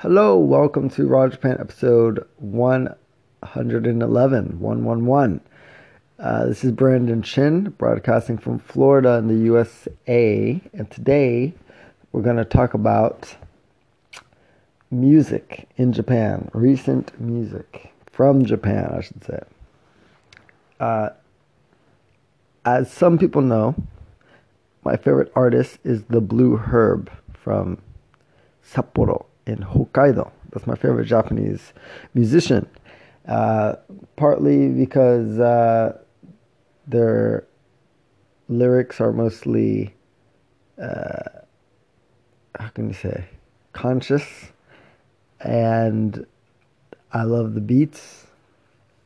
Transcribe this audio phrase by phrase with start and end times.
[0.00, 5.40] Hello, welcome to Raw Japan episode 111, 111.
[6.18, 11.54] Uh, this is Brandon Chin, broadcasting from Florida in the USA, and today
[12.12, 13.36] we're going to talk about
[14.90, 19.40] music in Japan, recent music from Japan, I should say.
[20.78, 21.08] Uh,
[22.66, 23.74] as some people know,
[24.84, 27.78] my favorite artist is the Blue Herb from
[28.62, 30.30] Sapporo in Hokkaido.
[30.50, 31.72] That's my favorite Japanese
[32.14, 32.68] musician.
[33.26, 33.76] Uh,
[34.16, 35.98] partly because uh,
[36.86, 37.46] their
[38.48, 39.94] lyrics are mostly,
[40.80, 41.40] uh,
[42.58, 43.26] how can you say,
[43.72, 44.52] conscious,
[45.40, 46.24] and
[47.12, 48.26] I love the beats,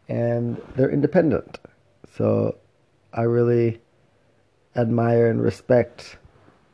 [0.09, 1.59] and they're independent.
[2.16, 2.59] So
[3.12, 3.80] I really
[4.77, 6.18] admire and respect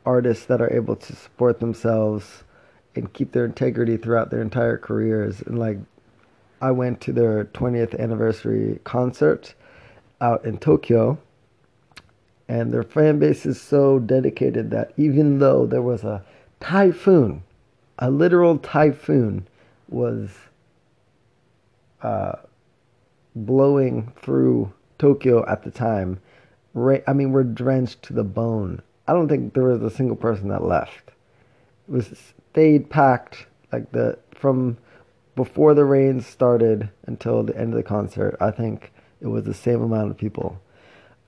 [0.04, 2.44] artists that are able to support themselves
[2.96, 5.42] and keep their integrity throughout their entire careers.
[5.42, 5.78] And like,
[6.60, 9.54] I went to their 20th anniversary concert
[10.20, 11.18] out in Tokyo,
[12.48, 16.24] and their fan base is so dedicated that even though there was a
[16.60, 17.42] typhoon,
[17.98, 19.46] a literal typhoon
[19.88, 20.30] was
[22.02, 22.36] uh,
[23.34, 26.20] blowing through Tokyo at the time.
[26.74, 28.82] I mean, we're drenched to the bone.
[29.08, 31.10] I don't think there was a single person that left.
[31.88, 34.78] It was stayed packed like the from
[35.34, 38.34] before the rain started until the end of the concert.
[38.40, 40.58] I think it was the same amount of people,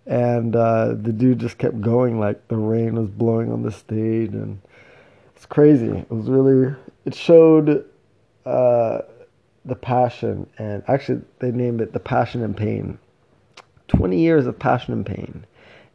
[0.07, 4.31] and uh, the dude just kept going like the rain was blowing on the stage,
[4.31, 4.59] and
[5.37, 5.91] it's crazy.
[5.91, 7.85] It was really it showed
[8.47, 9.03] uh,
[9.67, 12.99] the passion, and actually they named it the passion and pain.
[13.87, 15.45] Twenty years of passion and pain,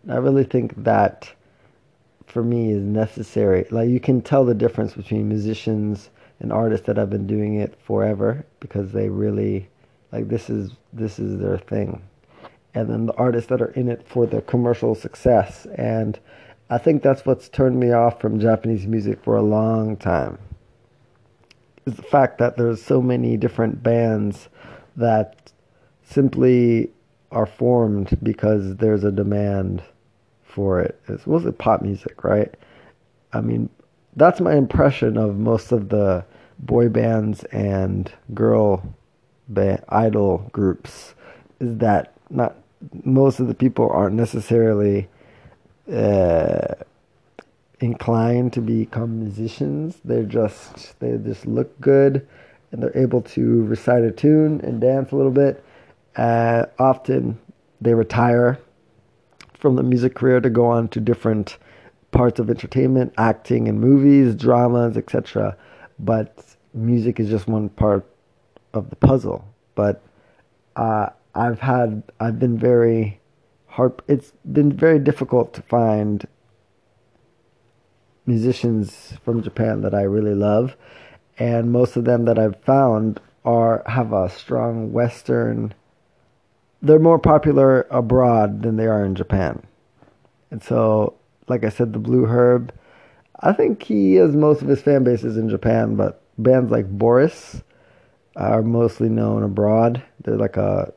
[0.03, 1.33] and I really think that
[2.25, 3.65] for me is necessary.
[3.69, 7.77] Like you can tell the difference between musicians and artists that have been doing it
[7.81, 9.69] forever because they really
[10.11, 12.01] like this is this is their thing.
[12.75, 16.19] And then the artists that are in it for the commercial success and
[16.69, 20.39] I think that's what's turned me off from Japanese music for a long time.
[21.85, 24.47] Is the fact that there's so many different bands
[24.95, 25.51] that
[26.03, 26.91] simply
[27.31, 29.83] are formed because there's a demand
[30.53, 30.99] for it.
[31.07, 32.53] It's mostly pop music, right?
[33.33, 33.69] I mean,
[34.15, 36.23] that's my impression of most of the
[36.59, 38.83] boy bands and girl
[39.49, 41.15] band, idol groups
[41.59, 42.55] is that not
[43.03, 45.07] most of the people aren't necessarily
[45.91, 46.75] uh,
[47.79, 49.97] inclined to become musicians.
[50.05, 52.27] They're just they just look good
[52.71, 55.63] and they're able to recite a tune and dance a little bit.
[56.15, 57.39] Uh, often
[57.81, 58.59] they retire
[59.63, 61.57] from the music career to go on to different
[62.11, 65.55] parts of entertainment, acting in movies, dramas, etc.
[65.97, 68.05] But music is just one part
[68.73, 69.45] of the puzzle.
[69.73, 70.03] But
[70.75, 73.21] uh, I've had, I've been very
[73.67, 74.01] hard.
[74.09, 76.27] It's been very difficult to find
[78.25, 80.75] musicians from Japan that I really love,
[81.39, 85.73] and most of them that I've found are have a strong Western
[86.83, 89.63] they're more popular abroad than they are in Japan.
[90.51, 91.15] And so,
[91.47, 92.73] like I said, the Blue Herb,
[93.39, 97.61] I think he has most of his fan bases in Japan, but bands like Boris
[98.35, 100.03] are mostly known abroad.
[100.23, 100.93] They're like a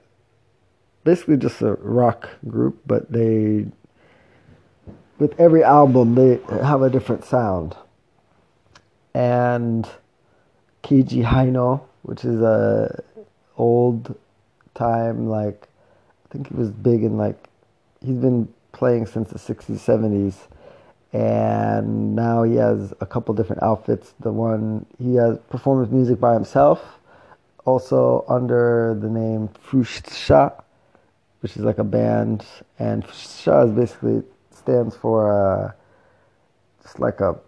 [1.05, 3.67] basically just a rock group, but they
[5.19, 7.77] with every album they have a different sound.
[9.15, 9.89] And
[10.83, 13.03] Keiji Haino, which is a
[13.57, 14.19] old
[14.75, 15.69] time like
[16.27, 17.49] I think he was big in like
[18.05, 20.35] he's been playing since the 60s, 70s,
[21.13, 24.15] and now he has a couple different outfits.
[24.21, 26.99] The one he has performs music by himself,
[27.65, 30.63] also under the name Fushitsusha,
[31.41, 32.45] which is like a band,
[32.79, 35.73] and Fushitsusha is basically stands for uh,
[36.83, 37.39] just like a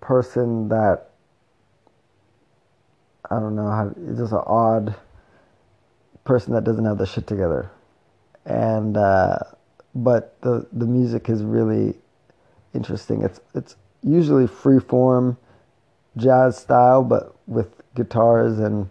[0.00, 1.10] person that
[3.30, 4.94] I don't know how it's just an odd
[6.26, 7.70] person that doesn't have the shit together.
[8.44, 9.38] And uh,
[9.94, 11.94] but the the music is really
[12.74, 13.22] interesting.
[13.22, 15.38] It's it's usually free form
[16.16, 18.90] jazz style, but with guitars and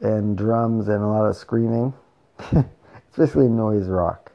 [0.00, 1.92] and drums and a lot of screaming.
[2.52, 4.32] it's basically noise rock,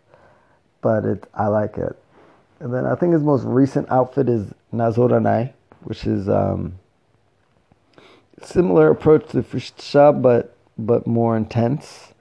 [0.81, 1.97] but it I like it.
[2.59, 5.51] And then I think his most recent outfit is Nazoranai,
[5.83, 6.79] which is um,
[8.41, 12.13] similar approach to Fushitsusha, but but more intense.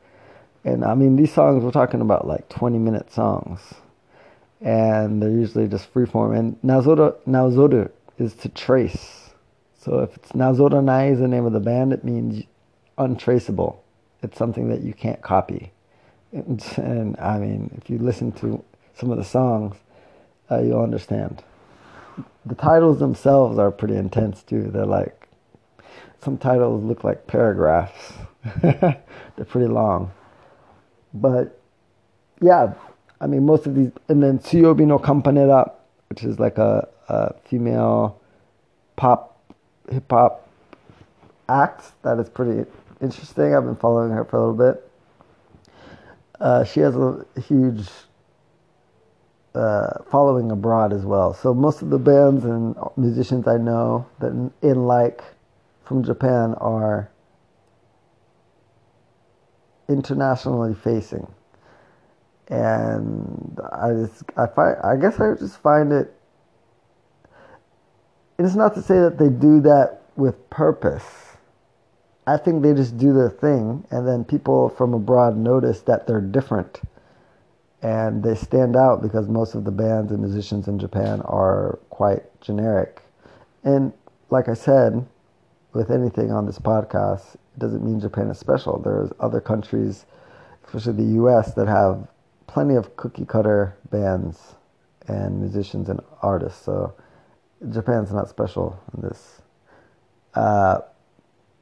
[0.64, 3.60] And I mean, these songs, we're talking about like 20 minute songs.
[4.60, 6.38] And they're usually just freeform.
[6.38, 9.30] And nazoru, nazoru is to trace.
[9.78, 12.44] So if it's Nazoranai is the name of the band, it means
[12.96, 13.84] untraceable.
[14.22, 15.72] It's something that you can't copy.
[16.32, 18.64] And, and I mean, if you listen to
[18.94, 19.76] some of the songs,
[20.50, 21.44] uh, you'll understand.
[22.46, 24.70] The titles themselves are pretty intense too.
[24.72, 25.28] They're like,
[26.22, 28.14] some titles look like paragraphs.
[28.62, 30.12] They're pretty long.
[31.14, 31.58] But
[32.40, 32.74] yeah,
[33.20, 35.72] I mean, most of these, and then Suiyoubi no Campanella,
[36.10, 38.20] which is like a, a female
[38.96, 39.40] pop,
[39.90, 40.48] hip hop
[41.48, 42.68] act that is pretty
[43.00, 43.54] interesting.
[43.54, 44.90] I've been following her for a little bit.
[46.40, 47.88] Uh, she has a huge
[49.54, 51.32] uh, following abroad as well.
[51.32, 54.32] So most of the bands and musicians I know that
[54.62, 55.22] in like
[55.84, 57.08] from Japan are
[59.88, 61.26] internationally facing,
[62.48, 66.14] and I just I find I guess I just find it.
[68.38, 71.04] It's not to say that they do that with purpose.
[72.26, 76.20] I think they just do their thing, and then people from abroad notice that they're
[76.20, 76.80] different,
[77.82, 82.22] and they stand out because most of the bands and musicians in Japan are quite
[82.40, 83.02] generic.
[83.62, 83.92] And
[84.30, 85.06] like I said,
[85.74, 88.80] with anything on this podcast, it doesn't mean Japan is special.
[88.80, 90.06] There's other countries,
[90.66, 92.08] especially the U.S., that have
[92.46, 94.54] plenty of cookie cutter bands
[95.08, 96.64] and musicians and artists.
[96.64, 96.94] So
[97.70, 99.42] Japan's not special in this.
[100.34, 100.80] Uh,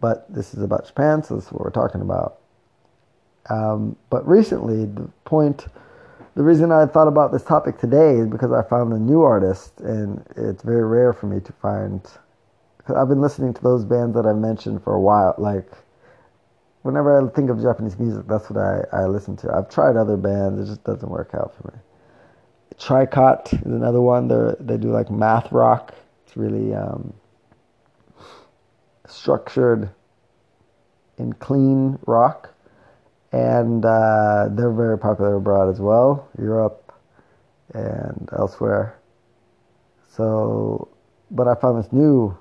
[0.00, 2.38] but this is about Japan, so this is what we're talking about.
[3.50, 5.66] Um, but recently, the point,
[6.34, 9.80] the reason I thought about this topic today is because I found a new artist,
[9.80, 12.00] and it's very rare for me to find.
[12.88, 15.34] I've been listening to those bands that I mentioned for a while.
[15.38, 15.70] Like,
[16.82, 19.52] whenever I think of Japanese music, that's what I, I listen to.
[19.52, 21.78] I've tried other bands, it just doesn't work out for me.
[22.78, 24.28] Tricot is another one.
[24.28, 25.94] They they do like math rock.
[26.26, 27.12] It's really um,
[29.06, 29.90] structured
[31.18, 32.52] and clean rock,
[33.30, 36.92] and uh, they're very popular abroad as well, Europe
[37.74, 38.98] and elsewhere.
[40.08, 40.88] So,
[41.30, 42.36] but I found this new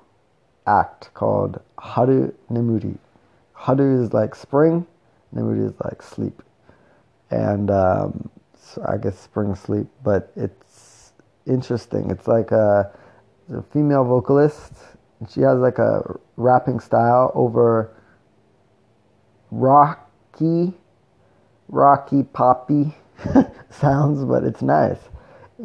[0.66, 2.98] act called Haru Nemuri.
[3.54, 4.86] Haru is like spring,
[5.34, 6.42] Nemuri is like sleep,
[7.30, 11.12] and um, so I guess spring sleep, but it's
[11.46, 12.10] interesting.
[12.10, 12.90] It's like a,
[13.52, 14.72] a female vocalist
[15.30, 16.02] she has like a
[16.36, 17.94] rapping style over
[19.50, 20.74] rocky,
[21.68, 22.94] rocky poppy
[23.70, 24.98] sounds, but it's nice.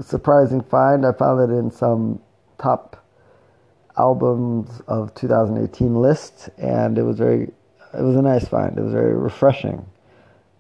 [0.01, 1.05] Surprising find.
[1.05, 2.21] I found it in some
[2.59, 3.03] top
[3.97, 7.43] albums of 2018 list, and it was very,
[7.93, 8.77] it was a nice find.
[8.77, 9.85] It was very refreshing.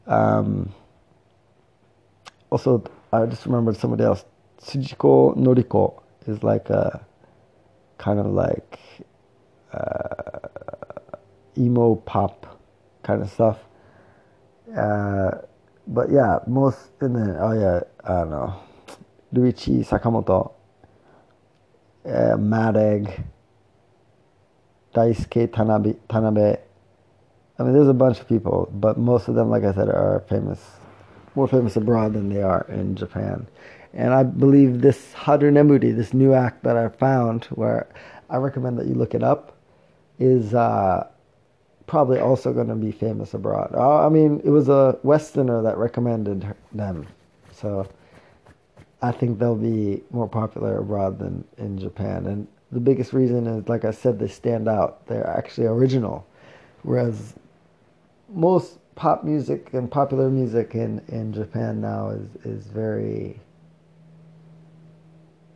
[0.07, 0.73] Um,
[2.49, 4.25] also, I just remembered somebody else.
[4.61, 7.05] Tujiko Noriko is like a
[7.97, 8.79] kind of like
[9.73, 10.39] uh,
[11.57, 12.59] emo pop
[13.03, 13.59] kind of stuff.
[14.75, 15.31] Uh,
[15.87, 18.53] but yeah, most in the oh yeah, I don't know,
[19.33, 20.51] Ryuichi Sakamoto,
[22.07, 22.75] uh, Mad
[24.95, 26.59] Daisuke Tanabe, Tanabe.
[27.59, 30.23] I mean, there's a bunch of people, but most of them, like I said, are
[30.29, 30.63] famous,
[31.35, 33.47] more famous abroad than they are in Japan.
[33.93, 37.87] And I believe this Haru Nemuri, this new act that I found, where
[38.29, 39.57] I recommend that you look it up,
[40.19, 41.07] is uh,
[41.87, 43.73] probably also going to be famous abroad.
[43.73, 47.07] Uh, I mean, it was a Westerner that recommended them,
[47.51, 47.87] so
[49.01, 52.25] I think they'll be more popular abroad than in Japan.
[52.25, 55.05] And the biggest reason is, like I said, they stand out.
[55.07, 56.25] They're actually original,
[56.83, 57.35] whereas
[58.29, 63.39] most pop music and popular music in, in Japan now is is very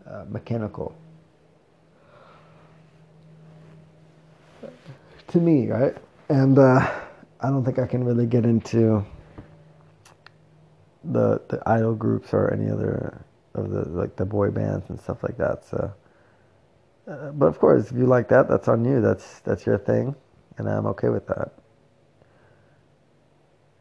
[0.08, 0.96] uh, mechanical.
[5.32, 5.96] to me, right?
[6.30, 6.92] And uh,
[7.40, 9.04] I don't think I can really get into
[11.04, 15.24] the the idol groups or any other of the like the boy bands and stuff
[15.24, 15.66] like that.
[15.66, 15.94] So,
[17.08, 19.02] uh, but of course, if you like that, that's on you.
[19.02, 20.16] That's that's your thing,
[20.58, 21.52] and I'm okay with that.